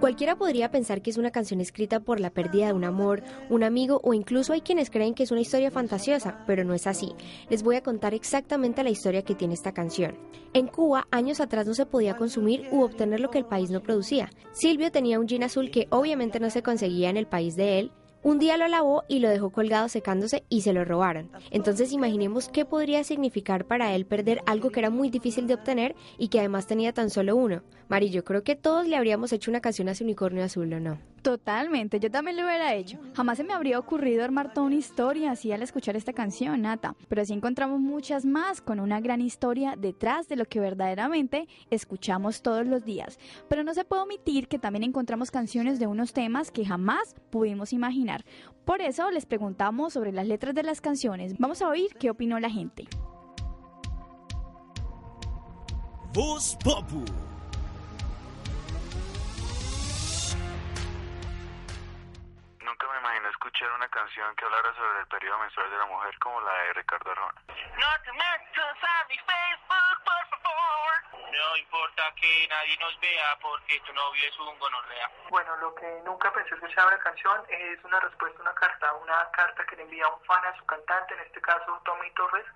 Cualquiera 0.00 0.34
podría 0.34 0.70
pensar 0.70 1.02
que 1.02 1.10
es 1.10 1.18
una 1.18 1.30
canción 1.30 1.60
escrita 1.60 2.00
por 2.00 2.20
la 2.20 2.30
pérdida 2.30 2.68
de 2.68 2.72
un 2.72 2.84
amor, 2.84 3.22
un 3.50 3.62
amigo 3.62 4.00
o 4.02 4.14
incluso 4.14 4.54
hay 4.54 4.62
quienes 4.62 4.88
creen 4.88 5.12
que 5.12 5.24
es 5.24 5.30
una 5.30 5.42
historia 5.42 5.70
fantasiosa, 5.70 6.42
pero 6.46 6.64
no 6.64 6.72
es 6.72 6.86
así. 6.86 7.12
Les 7.50 7.62
voy 7.62 7.76
a 7.76 7.82
contar 7.82 8.14
exactamente 8.14 8.82
la 8.82 8.88
historia 8.88 9.22
que 9.22 9.34
tiene 9.34 9.52
esta 9.52 9.72
canción. 9.72 10.16
En 10.54 10.68
Cuba, 10.68 11.06
años 11.10 11.38
atrás 11.38 11.66
no 11.66 11.74
se 11.74 11.84
podía 11.84 12.16
consumir 12.16 12.66
u 12.72 12.80
obtener 12.80 13.20
lo 13.20 13.28
que 13.28 13.36
el 13.36 13.44
país 13.44 13.70
no 13.70 13.82
producía. 13.82 14.30
Silvio 14.52 14.90
tenía 14.90 15.20
un 15.20 15.28
jean 15.28 15.42
azul 15.42 15.70
que 15.70 15.86
obviamente 15.90 16.40
no 16.40 16.48
se 16.48 16.62
conseguía 16.62 17.10
en 17.10 17.18
el 17.18 17.26
país 17.26 17.54
de 17.54 17.78
él, 17.78 17.92
un 18.22 18.38
día 18.38 18.56
lo 18.56 18.68
lavó 18.68 19.04
y 19.08 19.20
lo 19.20 19.28
dejó 19.28 19.50
colgado 19.50 19.88
secándose 19.88 20.44
y 20.48 20.60
se 20.62 20.72
lo 20.72 20.84
robaron. 20.84 21.30
Entonces 21.50 21.92
imaginemos 21.92 22.48
qué 22.48 22.64
podría 22.64 23.02
significar 23.04 23.64
para 23.64 23.94
él 23.94 24.04
perder 24.04 24.42
algo 24.46 24.70
que 24.70 24.80
era 24.80 24.90
muy 24.90 25.10
difícil 25.10 25.46
de 25.46 25.54
obtener 25.54 25.94
y 26.18 26.28
que 26.28 26.38
además 26.38 26.66
tenía 26.66 26.92
tan 26.92 27.10
solo 27.10 27.36
uno. 27.36 27.62
Mari, 27.88 28.10
yo 28.10 28.24
creo 28.24 28.42
que 28.44 28.56
todos 28.56 28.86
le 28.86 28.96
habríamos 28.96 29.32
hecho 29.32 29.50
una 29.50 29.60
canción 29.60 29.88
a 29.88 29.92
ese 29.92 30.04
unicornio 30.04 30.44
azul, 30.44 30.72
¿o 30.72 30.80
no? 30.80 30.98
Totalmente, 31.22 32.00
yo 32.00 32.10
también 32.10 32.38
lo 32.38 32.44
hubiera 32.44 32.74
hecho. 32.74 32.98
Jamás 33.14 33.36
se 33.36 33.44
me 33.44 33.52
habría 33.52 33.78
ocurrido 33.78 34.24
armar 34.24 34.54
toda 34.54 34.66
una 34.66 34.76
historia 34.76 35.32
así 35.32 35.52
al 35.52 35.62
escuchar 35.62 35.94
esta 35.94 36.14
canción, 36.14 36.62
Nata. 36.62 36.96
Pero 37.08 37.24
sí 37.24 37.34
encontramos 37.34 37.78
muchas 37.78 38.24
más 38.24 38.62
con 38.62 38.80
una 38.80 39.00
gran 39.00 39.20
historia 39.20 39.74
detrás 39.76 40.28
de 40.28 40.36
lo 40.36 40.46
que 40.46 40.60
verdaderamente 40.60 41.46
escuchamos 41.68 42.40
todos 42.40 42.66
los 42.66 42.84
días. 42.84 43.18
Pero 43.48 43.64
no 43.64 43.74
se 43.74 43.84
puede 43.84 44.02
omitir 44.02 44.48
que 44.48 44.58
también 44.58 44.84
encontramos 44.84 45.30
canciones 45.30 45.78
de 45.78 45.86
unos 45.86 46.14
temas 46.14 46.50
que 46.50 46.64
jamás 46.64 47.14
pudimos 47.28 47.74
imaginar. 47.74 48.24
Por 48.64 48.80
eso 48.80 49.10
les 49.10 49.26
preguntamos 49.26 49.92
sobre 49.92 50.12
las 50.12 50.26
letras 50.26 50.54
de 50.54 50.62
las 50.62 50.80
canciones. 50.80 51.34
Vamos 51.38 51.60
a 51.60 51.68
oír 51.68 51.90
qué 51.98 52.08
opinó 52.08 52.40
la 52.40 52.48
gente. 52.48 52.88
Voz 56.14 56.56
Popu. 56.64 57.04
Escuchar 63.60 63.76
una 63.76 63.88
canción 63.88 64.34
que 64.36 64.44
hablara 64.46 64.74
sobre 64.74 65.00
el 65.00 65.06
periodo 65.08 65.38
menstrual 65.38 65.70
de 65.70 65.76
la 65.76 65.86
mujer 65.86 66.18
como 66.18 66.40
la 66.40 66.52
de 66.52 66.72
Ricardo 66.72 67.10
Arjona. 67.10 67.42
No 67.76 68.02
te 68.04 68.12
metas 68.12 68.76
a 68.82 69.04
mi 69.08 69.18
Facebook, 69.18 70.00
por 70.04 70.40
favor. 70.40 71.30
No 71.30 71.56
importa 71.56 72.02
que 72.16 72.48
nadie 72.48 72.78
nos 72.78 72.98
vea 73.00 73.38
porque 73.42 73.80
tu 73.80 73.92
novio 73.92 74.28
es 74.28 74.38
un 74.38 74.58
gonorrea. 74.58 75.10
Bueno, 75.28 75.56
lo 75.56 75.74
que 75.74 76.00
nunca 76.06 76.32
pensé 76.32 76.54
escuchar 76.54 76.86
una 76.86 76.98
canción 77.00 77.44
es 77.50 77.84
una 77.84 78.00
respuesta 78.00 78.38
a 78.38 78.42
una 78.42 78.54
carta, 78.54 78.92
una 78.94 79.30
carta 79.32 79.66
que 79.66 79.76
le 79.76 79.82
envía 79.82 80.08
un 80.08 80.24
fan 80.24 80.44
a 80.46 80.56
su 80.56 80.64
cantante, 80.64 81.14
en 81.14 81.20
este 81.20 81.40
caso 81.42 81.82
Tommy 81.84 82.10
Torres, 82.12 82.46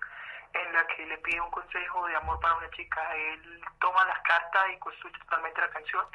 en 0.53 0.73
la 0.73 0.87
que 0.87 1.05
le 1.05 1.17
pide 1.19 1.39
un 1.39 1.51
consejo 1.51 2.07
de 2.07 2.15
amor 2.15 2.39
para 2.39 2.55
una 2.55 2.69
chica. 2.71 3.15
Él 3.15 3.61
toma 3.79 4.03
la 4.05 4.19
carta 4.23 4.67
y 4.71 4.79
construye 4.79 5.19
totalmente 5.19 5.61
la 5.61 5.69
canción 5.69 6.07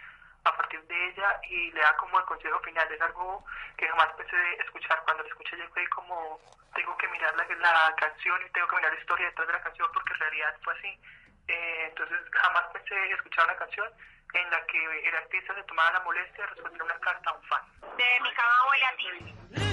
a 0.45 0.57
partir 0.57 0.83
de 0.83 1.09
ella 1.09 1.41
y 1.49 1.71
le 1.73 1.81
da 1.81 1.97
como 1.97 2.19
el 2.19 2.25
consejo 2.25 2.59
final. 2.61 2.91
Es 2.91 3.01
algo 3.01 3.45
que 3.77 3.89
jamás 3.89 4.13
pensé 4.17 4.37
escuchar. 4.65 5.03
Cuando 5.05 5.23
lo 5.23 5.29
escuché 5.29 5.57
yo 5.59 5.69
fue 5.73 5.87
como, 5.89 6.41
tengo 6.75 6.97
que 6.97 7.09
mirar 7.09 7.35
la, 7.37 7.45
la 7.45 7.95
canción 7.97 8.41
y 8.47 8.51
tengo 8.51 8.69
que 8.69 8.77
mirar 8.77 8.93
la 8.93 9.01
historia 9.01 9.27
detrás 9.27 9.47
de 9.47 9.53
la 9.53 9.63
canción 9.63 9.89
porque 9.93 10.13
en 10.13 10.21
realidad 10.21 10.57
fue 10.63 10.75
así. 10.75 11.01
Eh, 11.49 11.87
entonces 11.89 12.19
jamás 12.33 12.65
pensé 12.73 13.13
escuchar 13.13 13.45
una 13.45 13.57
canción 13.57 13.89
en 14.35 14.51
la 14.51 14.65
que 14.67 15.09
el 15.09 15.15
artista 15.17 15.55
se 15.55 15.63
tomaba 15.65 15.93
la 15.93 16.01
molestia 16.01 16.45
de 16.45 16.51
responder 16.55 16.83
una 16.83 16.99
carta 17.01 17.31
a 17.31 17.35
un 17.35 17.43
fan. 17.43 17.63
De 17.97 18.21
mi 18.21 18.33
cama 18.33 18.69
huele 18.71 18.87
a 18.87 18.97
ti. 18.97 19.70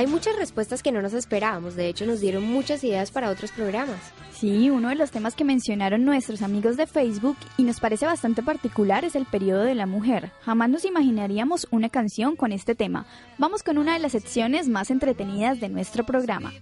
Hay 0.00 0.06
muchas 0.06 0.34
respuestas 0.36 0.82
que 0.82 0.92
no 0.92 1.02
nos 1.02 1.12
esperábamos, 1.12 1.76
de 1.76 1.86
hecho 1.86 2.06
nos 2.06 2.22
dieron 2.22 2.44
muchas 2.44 2.82
ideas 2.84 3.10
para 3.10 3.28
otros 3.28 3.52
programas. 3.52 4.00
Sí, 4.32 4.70
uno 4.70 4.88
de 4.88 4.94
los 4.94 5.10
temas 5.10 5.34
que 5.34 5.44
mencionaron 5.44 6.06
nuestros 6.06 6.40
amigos 6.40 6.78
de 6.78 6.86
Facebook 6.86 7.36
y 7.58 7.64
nos 7.64 7.80
parece 7.80 8.06
bastante 8.06 8.42
particular 8.42 9.04
es 9.04 9.14
el 9.14 9.26
periodo 9.26 9.60
de 9.60 9.74
la 9.74 9.84
mujer. 9.84 10.32
Jamás 10.40 10.70
nos 10.70 10.86
imaginaríamos 10.86 11.68
una 11.70 11.90
canción 11.90 12.34
con 12.34 12.50
este 12.50 12.74
tema. 12.74 13.04
Vamos 13.36 13.62
con 13.62 13.76
una 13.76 13.92
de 13.92 13.98
las 13.98 14.12
secciones 14.12 14.70
más 14.70 14.90
entretenidas 14.90 15.60
de 15.60 15.68
nuestro 15.68 16.06
programa. 16.06 16.54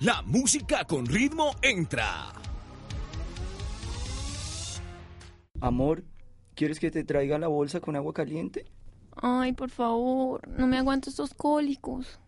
La 0.00 0.22
música 0.22 0.86
con 0.86 1.04
ritmo 1.04 1.56
entra. 1.60 2.32
Amor, 5.60 6.04
¿quieres 6.54 6.80
que 6.80 6.90
te 6.90 7.04
traiga 7.04 7.38
la 7.38 7.48
bolsa 7.48 7.80
con 7.80 7.96
agua 7.96 8.14
caliente? 8.14 8.64
Ay, 9.20 9.52
por 9.52 9.70
favor, 9.70 10.46
no 10.48 10.66
me 10.66 10.78
aguanto 10.78 11.10
estos 11.10 11.34
cólicos. 11.34 12.18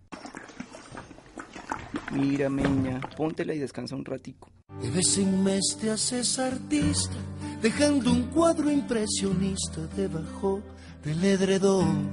Mira, 2.13 2.49
meña, 2.49 3.01
póntela 3.17 3.55
y 3.55 3.59
descansa 3.59 3.95
un 3.95 4.05
ratico. 4.05 4.51
De 4.83 4.91
vez 4.91 5.19
en 5.19 5.45
mes 5.45 5.77
te 5.81 5.91
haces 5.91 6.39
artista, 6.39 7.15
dejando 7.63 8.11
un 8.11 8.25
cuadro 8.25 8.71
impresionista 8.71 9.87
debajo 9.97 10.61
del 11.05 11.25
edredón. 11.25 12.09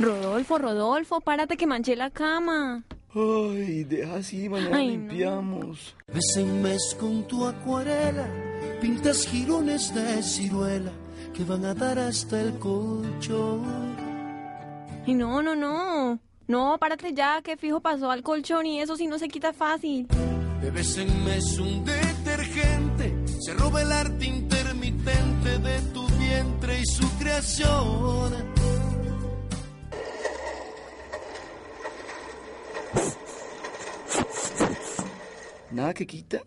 Rodolfo, 0.00 0.58
Rodolfo, 0.58 1.20
párate 1.20 1.56
que 1.56 1.66
manché 1.66 1.96
la 1.96 2.10
cama. 2.10 2.84
Ay, 3.20 3.82
deja 3.84 4.16
así, 4.16 4.48
mañana 4.48 4.76
Ay, 4.76 4.86
no. 4.86 4.92
De 4.92 4.98
limpiamos. 4.98 5.94
vez 6.12 6.36
en 6.36 6.62
mes 6.62 6.96
con 7.00 7.26
tu 7.26 7.44
acuarela, 7.46 8.28
pintas 8.80 9.26
jirones 9.26 9.92
de 9.94 10.22
ciruela 10.22 10.92
que 11.34 11.42
van 11.44 11.64
a 11.64 11.74
dar 11.74 11.98
hasta 11.98 12.40
el 12.40 12.58
colchón. 12.58 13.96
Y 15.06 15.14
no, 15.14 15.42
no, 15.42 15.56
no. 15.56 16.20
No, 16.46 16.78
párate 16.78 17.12
ya, 17.12 17.42
que 17.42 17.56
fijo 17.56 17.80
pasó 17.80 18.10
al 18.10 18.22
colchón 18.22 18.66
y 18.66 18.80
eso 18.80 18.96
sí 18.96 19.06
no 19.06 19.18
se 19.18 19.28
quita 19.28 19.52
fácil. 19.52 20.06
De 20.62 20.70
vez 20.70 20.96
en 20.98 21.24
mes 21.24 21.58
un 21.58 21.84
detergente 21.84 23.14
se 23.40 23.52
roba 23.54 23.82
el 23.82 23.92
arte 23.92 24.26
intermitente 24.26 25.58
de 25.58 25.80
tu 25.92 26.06
vientre 26.18 26.80
y 26.80 26.84
su 26.86 27.08
creación. 27.18 28.32
Nada 35.70 35.94
que 35.94 36.06
quita. 36.06 36.42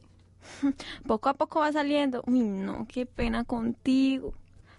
Poco 1.07 1.29
a 1.29 1.33
poco 1.33 1.59
va 1.59 1.71
saliendo. 1.71 2.23
Uy, 2.25 2.41
no, 2.41 2.87
qué 2.87 3.05
pena 3.05 3.43
contigo. 3.43 4.33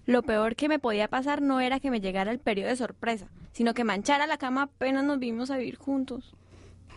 Lo 0.04 0.22
peor 0.22 0.56
que 0.56 0.68
me 0.68 0.78
podía 0.78 1.08
pasar 1.08 1.42
no 1.42 1.60
era 1.60 1.78
que 1.78 1.90
me 1.90 2.00
llegara 2.00 2.32
el 2.32 2.40
periodo 2.40 2.70
de 2.70 2.76
sorpresa, 2.76 3.28
sino 3.52 3.72
que 3.72 3.84
manchara 3.84 4.26
la 4.26 4.36
cama 4.36 4.62
apenas 4.62 5.04
nos 5.04 5.18
vimos 5.20 5.50
a 5.50 5.56
vivir 5.56 5.76
juntos. 5.76 6.34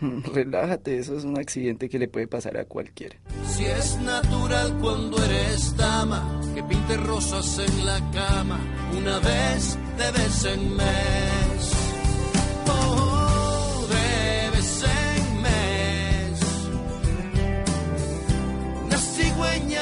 Relájate, 0.34 0.98
eso 0.98 1.16
es 1.16 1.24
un 1.24 1.38
accidente 1.38 1.88
que 1.88 1.98
le 1.98 2.08
puede 2.08 2.26
pasar 2.26 2.56
a 2.56 2.64
cualquiera. 2.64 3.16
Si 3.44 3.64
es 3.64 3.98
natural 4.00 4.76
cuando 4.80 5.22
eres 5.24 5.76
dama, 5.76 6.40
que 6.54 6.62
pintes 6.64 7.02
rosas 7.04 7.58
en 7.58 7.86
la 7.86 7.98
cama, 8.10 8.60
una 8.96 9.18
vez 9.20 9.78
de 9.96 10.10
vez 10.12 10.44
en 10.44 10.76
mes. 10.76 11.72
Oh, 12.68 13.05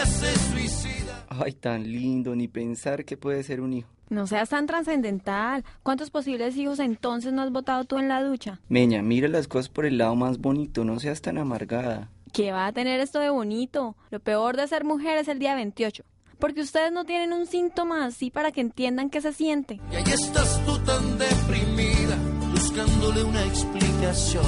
se 0.04 0.36
suicida. 0.50 1.26
Ay, 1.28 1.52
tan 1.52 1.82
lindo, 1.84 2.34
ni 2.34 2.48
pensar 2.48 3.04
que 3.04 3.16
puede 3.16 3.42
ser 3.42 3.60
un 3.60 3.72
hijo. 3.72 3.88
No 4.10 4.26
seas 4.26 4.50
tan 4.50 4.66
trascendental. 4.66 5.64
¿Cuántos 5.82 6.10
posibles 6.10 6.56
hijos 6.56 6.78
entonces 6.78 7.32
no 7.32 7.42
has 7.42 7.50
botado 7.50 7.84
tú 7.84 7.98
en 7.98 8.08
la 8.08 8.22
ducha? 8.22 8.60
Meña, 8.68 9.02
mira 9.02 9.28
las 9.28 9.48
cosas 9.48 9.68
por 9.68 9.86
el 9.86 9.98
lado 9.98 10.14
más 10.14 10.38
bonito, 10.38 10.84
no 10.84 11.00
seas 11.00 11.22
tan 11.22 11.38
amargada. 11.38 12.10
¿Qué 12.32 12.52
va 12.52 12.66
a 12.66 12.72
tener 12.72 13.00
esto 13.00 13.20
de 13.20 13.30
bonito? 13.30 13.96
Lo 14.10 14.20
peor 14.20 14.56
de 14.56 14.66
ser 14.68 14.84
mujer 14.84 15.18
es 15.18 15.28
el 15.28 15.38
día 15.38 15.54
28. 15.54 16.04
Porque 16.38 16.60
ustedes 16.60 16.92
no 16.92 17.04
tienen 17.04 17.32
un 17.32 17.46
síntoma 17.46 18.04
así 18.04 18.30
para 18.30 18.52
que 18.52 18.60
entiendan 18.60 19.08
qué 19.08 19.20
se 19.20 19.32
siente. 19.32 19.80
Y 19.90 19.94
ahí 19.94 20.04
estás 20.12 20.64
tú 20.66 20.76
tan 20.80 21.16
deprimida, 21.16 22.18
buscándole 22.50 23.24
una 23.24 23.42
explicación. 23.44 24.44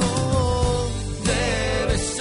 Oh, 0.00 0.88
de 1.24 1.86
vez 1.92 2.20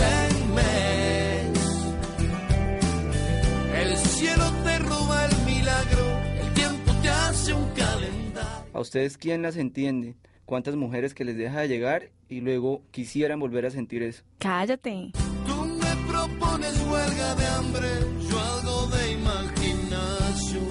cielo 4.24 4.50
te 4.64 4.80
roba 4.80 5.26
el 5.26 5.46
milagro, 5.46 6.18
el 6.42 6.54
tiempo 6.54 6.92
te 7.02 7.10
hace 7.10 7.54
un 7.54 7.70
calendario. 7.72 8.70
¿A 8.74 8.80
ustedes 8.80 9.18
quién 9.18 9.42
las 9.42 9.58
entiende? 9.58 10.16
¿Cuántas 10.46 10.76
mujeres 10.76 11.14
que 11.14 11.26
les 11.26 11.36
deja 11.36 11.60
de 11.62 11.68
llegar 11.68 12.10
y 12.30 12.40
luego 12.40 12.82
quisieran 12.92 13.40
volver 13.40 13.66
a 13.66 13.70
sentir 13.70 14.02
eso? 14.02 14.24
Cállate. 14.40 15.12
Tú 15.46 15.66
me 15.66 15.96
propones 16.10 16.82
huelga 16.90 17.36
de 17.36 17.46
hambre, 17.48 17.90
yo 18.30 18.40
algo 18.40 18.88
de 18.88 19.12
imaginación. 19.12 20.64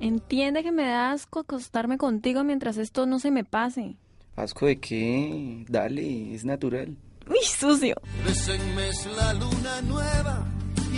Entiende 0.00 0.62
que 0.62 0.72
me 0.72 0.84
da 0.84 1.12
asco 1.12 1.40
acostarme 1.40 1.98
contigo 1.98 2.44
mientras 2.44 2.76
esto 2.76 3.06
no 3.06 3.18
se 3.18 3.32
me 3.32 3.44
pase. 3.44 3.96
¿Asco 4.36 4.66
de 4.66 4.78
qué? 4.78 5.64
Dale, 5.68 6.32
es 6.34 6.44
natural. 6.44 6.96
¡Uy, 7.28 7.44
sucio! 7.44 7.96
En 8.24 8.74
mes 8.74 9.06
la 9.16 9.34
luna 9.34 9.82
nueva 9.82 10.49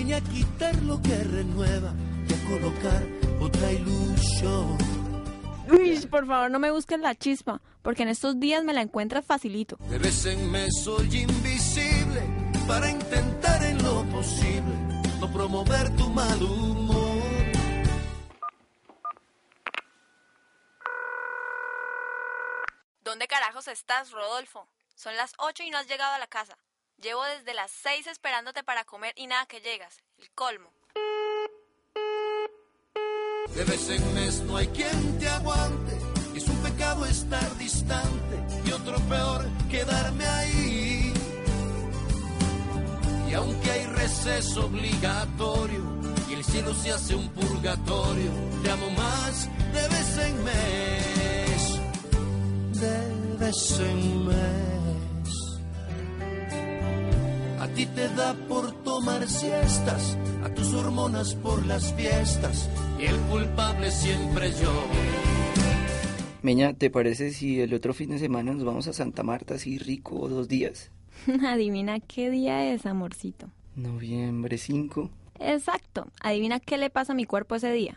viene 0.04 0.16
a 0.16 0.20
quitar 0.20 0.74
lo 0.82 1.00
que 1.00 1.16
renueva 1.16 1.94
y 2.28 2.34
a 2.34 2.48
colocar 2.48 3.02
otra 3.40 3.70
ilusión. 3.70 4.76
Uy, 5.70 5.96
por 6.10 6.26
favor, 6.26 6.50
no 6.50 6.58
me 6.58 6.72
busques 6.72 6.98
la 6.98 7.14
chispa, 7.14 7.60
porque 7.82 8.02
en 8.02 8.08
estos 8.08 8.40
días 8.40 8.64
me 8.64 8.72
la 8.72 8.82
encuentras 8.82 9.24
facilito. 9.24 9.76
De 9.88 9.98
vez 9.98 10.26
en 10.26 10.50
mes 10.50 10.82
soy 10.82 11.06
invisible 11.22 12.20
para 12.66 12.90
intentar 12.90 13.62
en 13.62 13.80
lo 13.80 14.02
posible 14.06 14.74
no 15.20 15.32
promover 15.32 15.94
tu 15.96 16.08
mal 16.10 16.42
humor. 16.42 17.22
¿Dónde 23.04 23.28
carajos 23.28 23.68
estás, 23.68 24.10
Rodolfo? 24.10 24.66
Son 24.96 25.14
las 25.16 25.34
8 25.38 25.62
y 25.62 25.70
no 25.70 25.78
has 25.78 25.86
llegado 25.86 26.12
a 26.12 26.18
la 26.18 26.26
casa. 26.26 26.58
Llevo 27.02 27.24
desde 27.24 27.52
las 27.52 27.72
6 27.82 28.06
esperándote 28.06 28.62
para 28.62 28.84
comer 28.84 29.12
y 29.16 29.26
nada 29.26 29.44
que 29.46 29.60
llegas. 29.60 29.98
El 30.18 30.30
colmo. 30.30 30.72
De 33.56 33.64
vez 33.64 33.90
en 33.90 34.14
mes 34.14 34.40
no 34.42 34.56
hay 34.56 34.68
quien 34.68 35.18
te 35.18 35.28
aguante. 35.28 35.98
Es 36.36 36.46
un 36.46 36.62
pecado 36.62 37.04
estar 37.06 37.58
distante 37.58 38.36
y 38.64 38.70
otro 38.70 38.96
peor 39.08 39.44
quedarme 39.68 40.24
ahí. 40.24 41.12
Y 43.28 43.34
aunque 43.34 43.70
hay 43.72 43.86
receso 43.86 44.66
obligatorio 44.66 45.82
y 46.30 46.34
el 46.34 46.44
cielo 46.44 46.72
se 46.72 46.92
hace 46.92 47.16
un 47.16 47.28
purgatorio, 47.30 48.30
te 48.62 48.70
amo 48.70 48.90
más 48.90 49.48
de 49.72 49.88
vez 49.88 50.18
en 50.18 50.44
mes. 50.44 51.80
De 52.80 53.44
vez 53.44 53.80
en 53.80 54.26
mes. 54.28 54.81
A 57.72 57.74
ti 57.74 57.86
te 57.86 58.06
da 58.10 58.34
por 58.34 58.70
tomar 58.84 59.26
siestas, 59.26 60.18
a 60.44 60.50
tus 60.50 60.74
hormonas 60.74 61.34
por 61.36 61.64
las 61.64 61.94
fiestas, 61.94 62.68
y 63.00 63.06
el 63.06 63.16
culpable 63.30 63.90
siempre 63.90 64.52
yo. 64.52 64.70
Meña, 66.42 66.74
¿te 66.74 66.90
parece 66.90 67.32
si 67.32 67.62
el 67.62 67.72
otro 67.72 67.94
fin 67.94 68.10
de 68.10 68.18
semana 68.18 68.52
nos 68.52 68.64
vamos 68.64 68.88
a 68.88 68.92
Santa 68.92 69.22
Marta 69.22 69.54
así 69.54 69.78
rico 69.78 70.28
dos 70.28 70.48
días? 70.48 70.90
Adivina 71.46 71.98
qué 72.00 72.28
día 72.28 72.74
es, 72.74 72.84
amorcito. 72.84 73.48
Noviembre 73.74 74.58
5. 74.58 75.08
Exacto. 75.40 76.08
Adivina 76.20 76.60
qué 76.60 76.76
le 76.76 76.90
pasa 76.90 77.14
a 77.14 77.16
mi 77.16 77.24
cuerpo 77.24 77.54
ese 77.54 77.72
día. 77.72 77.94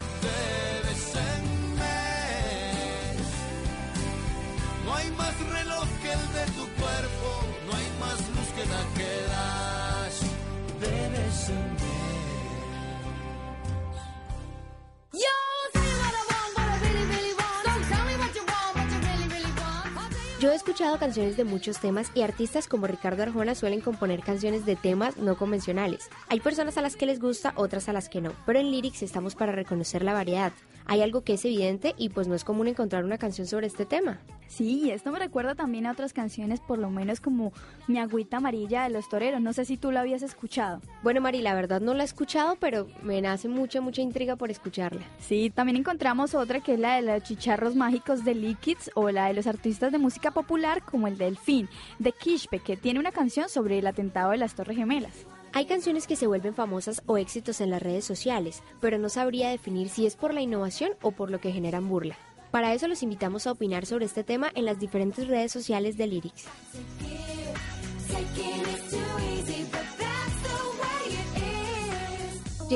Escuchado 20.65 20.97
canciones 20.97 21.37
de 21.37 21.43
muchos 21.43 21.77
temas 21.77 22.09
y 22.15 22.23
artistas 22.23 22.67
como 22.67 22.87
Ricardo 22.87 23.21
Arjona 23.21 23.53
suelen 23.53 23.81
componer 23.81 24.21
canciones 24.21 24.65
de 24.65 24.75
temas 24.75 25.15
no 25.15 25.37
convencionales. 25.37 26.09
Hay 26.27 26.39
personas 26.39 26.75
a 26.79 26.81
las 26.81 26.95
que 26.95 27.05
les 27.05 27.19
gusta, 27.19 27.53
otras 27.55 27.87
a 27.87 27.93
las 27.93 28.09
que 28.09 28.19
no, 28.19 28.31
pero 28.47 28.57
en 28.57 28.71
Lyrics 28.71 29.03
estamos 29.03 29.35
para 29.35 29.51
reconocer 29.51 30.03
la 30.03 30.13
variedad. 30.13 30.51
Hay 30.85 31.01
algo 31.01 31.23
que 31.23 31.33
es 31.33 31.45
evidente 31.45 31.95
y 31.97 32.09
pues 32.09 32.27
no 32.27 32.35
es 32.35 32.43
común 32.43 32.67
encontrar 32.67 33.03
una 33.03 33.17
canción 33.17 33.47
sobre 33.47 33.67
este 33.67 33.85
tema. 33.85 34.19
Sí, 34.47 34.91
esto 34.91 35.11
me 35.11 35.19
recuerda 35.19 35.55
también 35.55 35.87
a 35.87 35.91
otras 35.91 36.13
canciones, 36.13 36.59
por 36.59 36.77
lo 36.77 36.89
menos 36.89 37.19
como 37.19 37.51
Mi 37.87 37.97
agüita 37.97 38.37
amarilla 38.37 38.83
de 38.83 38.91
los 38.91 39.09
toreros. 39.09 39.41
No 39.41 39.53
sé 39.53 39.65
si 39.65 39.77
tú 39.77 39.91
la 39.91 40.01
habías 40.01 40.21
escuchado. 40.21 40.81
Bueno, 41.01 41.21
Mari, 41.21 41.41
la 41.41 41.55
verdad 41.55 41.81
no 41.81 41.93
la 41.93 42.03
he 42.03 42.05
escuchado, 42.05 42.55
pero 42.59 42.87
me 43.01 43.21
nace 43.21 43.47
mucha, 43.47 43.81
mucha 43.81 44.01
intriga 44.01 44.35
por 44.35 44.51
escucharla. 44.51 45.01
Sí, 45.19 45.49
también 45.49 45.77
encontramos 45.77 46.35
otra 46.35 46.61
que 46.61 46.75
es 46.75 46.79
la 46.79 46.95
de 46.95 47.01
los 47.01 47.23
chicharros 47.23 47.75
mágicos 47.75 48.23
de 48.23 48.35
Liquids 48.35 48.91
o 48.93 49.09
la 49.09 49.27
de 49.27 49.33
los 49.33 49.47
artistas 49.47 49.91
de 49.91 49.97
música 49.97 50.31
popular 50.31 50.83
como 50.83 51.07
el 51.07 51.17
Delfín 51.17 51.67
de 51.99 52.11
Kishpe, 52.11 52.59
que 52.59 52.77
tiene 52.77 52.99
una 52.99 53.11
canción 53.11 53.49
sobre 53.49 53.79
el 53.79 53.87
atentado 53.87 54.31
de 54.31 54.37
las 54.37 54.55
Torres 54.55 54.77
Gemelas. 54.77 55.25
Hay 55.55 55.67
canciones 55.67 56.05
que 56.05 56.17
se 56.17 56.27
vuelven 56.27 56.53
famosas 56.53 57.01
o 57.05 57.17
éxitos 57.17 57.61
en 57.61 57.69
las 57.69 57.81
redes 57.81 58.03
sociales, 58.03 58.61
pero 58.81 58.97
no 58.97 59.07
sabría 59.07 59.51
definir 59.51 59.87
si 59.87 60.05
es 60.05 60.17
por 60.17 60.33
la 60.33 60.41
innovación 60.41 60.91
o 61.01 61.11
por 61.11 61.31
lo 61.31 61.39
que 61.39 61.53
generan 61.53 61.87
burla. 61.87 62.17
Para 62.51 62.73
eso 62.73 62.89
los 62.89 63.01
invitamos 63.03 63.47
a 63.47 63.53
opinar 63.53 63.85
sobre 63.85 64.03
este 64.03 64.25
tema 64.25 64.51
en 64.53 64.65
las 64.65 64.79
diferentes 64.81 65.29
redes 65.29 65.53
sociales 65.53 65.95
de 65.95 66.07
Lyrics. 66.07 66.43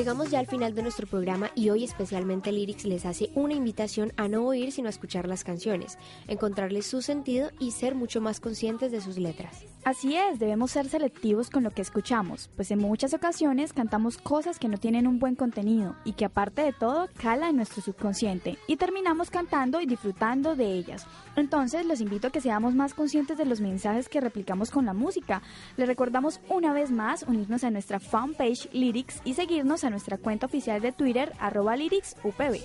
Llegamos 0.00 0.30
ya 0.30 0.38
al 0.38 0.46
final 0.46 0.74
de 0.74 0.82
nuestro 0.82 1.06
programa 1.06 1.50
y 1.54 1.68
hoy 1.68 1.84
especialmente 1.84 2.52
Lyrics 2.52 2.86
les 2.86 3.04
hace 3.04 3.28
una 3.34 3.52
invitación 3.52 4.14
a 4.16 4.28
no 4.28 4.46
oír 4.46 4.72
sino 4.72 4.86
a 4.86 4.88
escuchar 4.88 5.28
las 5.28 5.44
canciones, 5.44 5.98
encontrarles 6.26 6.86
su 6.86 7.02
sentido 7.02 7.50
y 7.58 7.72
ser 7.72 7.94
mucho 7.94 8.22
más 8.22 8.40
conscientes 8.40 8.92
de 8.92 9.02
sus 9.02 9.18
letras. 9.18 9.66
Así 9.84 10.16
es, 10.16 10.38
debemos 10.38 10.70
ser 10.70 10.88
selectivos 10.88 11.50
con 11.50 11.64
lo 11.64 11.70
que 11.70 11.82
escuchamos, 11.82 12.48
pues 12.56 12.70
en 12.70 12.78
muchas 12.78 13.12
ocasiones 13.12 13.74
cantamos 13.74 14.16
cosas 14.16 14.58
que 14.58 14.68
no 14.68 14.78
tienen 14.78 15.06
un 15.06 15.18
buen 15.18 15.36
contenido 15.36 15.96
y 16.04 16.14
que 16.14 16.24
aparte 16.24 16.62
de 16.62 16.72
todo 16.72 17.08
cala 17.18 17.50
en 17.50 17.56
nuestro 17.56 17.82
subconsciente 17.82 18.56
y 18.66 18.76
terminamos 18.76 19.28
cantando 19.28 19.82
y 19.82 19.86
disfrutando 19.86 20.56
de 20.56 20.72
ellas. 20.72 21.06
Entonces 21.36 21.84
los 21.84 22.00
invito 22.00 22.28
a 22.28 22.30
que 22.30 22.40
seamos 22.40 22.74
más 22.74 22.94
conscientes 22.94 23.36
de 23.36 23.44
los 23.44 23.60
mensajes 23.60 24.08
que 24.08 24.20
replicamos 24.20 24.70
con 24.70 24.86
la 24.86 24.94
música. 24.94 25.42
Les 25.76 25.88
recordamos 25.88 26.40
una 26.48 26.72
vez 26.72 26.90
más 26.90 27.22
unirnos 27.22 27.64
a 27.64 27.70
nuestra 27.70 28.00
fanpage 28.00 28.68
Lyrics 28.72 29.20
y 29.24 29.34
seguirnos 29.34 29.84
a 29.84 29.89
nuestra 29.90 30.18
cuenta 30.18 30.46
oficial 30.46 30.80
de 30.80 30.92
Twitter 30.92 31.32
arroba 31.38 31.76
lyricsupb. 31.76 32.60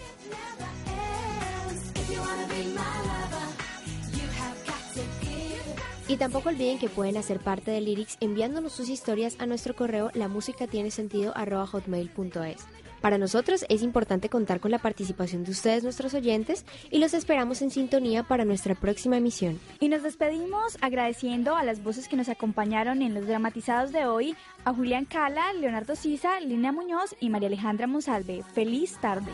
Y 6.08 6.18
tampoco 6.18 6.50
olviden 6.50 6.78
que 6.78 6.88
pueden 6.88 7.18
hacer 7.18 7.40
parte 7.40 7.72
de 7.72 7.82
Lyrics 7.82 8.18
enviándonos 8.20 8.74
sus 8.74 8.90
historias 8.90 9.36
a 9.40 9.48
nuestro 9.48 9.76
correo 9.76 10.12
la 10.14 10.28
música 10.28 10.68
tiene 10.68 10.92
sentido 10.92 11.34
hotmail.es. 11.36 12.68
Para 13.02 13.18
nosotros 13.18 13.66
es 13.70 13.84
importante 13.84 14.30
contar 14.30 14.60
con 14.60 14.72
la 14.72 14.80
participación 14.80 15.44
de 15.44 15.52
ustedes, 15.52 15.84
nuestros 15.84 16.14
oyentes, 16.14 16.66
y 16.92 17.00
los 17.00 17.14
esperamos 17.14 17.62
en 17.62 17.72
sintonía 17.72 18.24
para 18.24 18.46
nuestra 18.46 18.76
próxima 18.76 19.18
emisión. 19.18 19.60
Y 19.80 19.90
nos 19.90 20.04
despedimos 20.04 20.78
agradeciendo 20.82 21.56
a 21.56 21.64
las 21.64 21.84
voces 21.84 22.08
que 22.08 22.16
nos 22.16 22.30
acompañaron 22.30 23.02
en 23.02 23.14
los 23.14 23.28
dramatizados 23.28 23.92
de 23.92 24.06
hoy, 24.06 24.36
a 24.64 24.74
Julián 24.74 25.06
Cala, 25.06 25.54
Leonardo 25.54 25.96
Sisa, 25.96 26.40
Lina 26.40 26.72
Muñoz 26.72 27.16
y 27.20 27.30
María 27.30 27.48
Alejandra 27.48 27.88
Monsalve. 27.88 28.44
Feliz 28.54 28.98
tarde. 29.00 29.32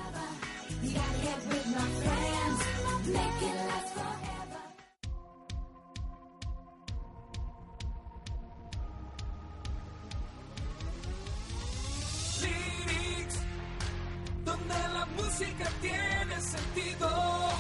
Música 15.41 15.67
tiene 15.81 16.39
sentido. 16.39 17.50